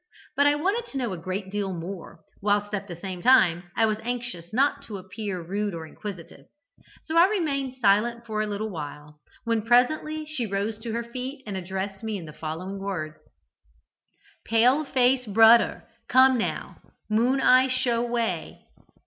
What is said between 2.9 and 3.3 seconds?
same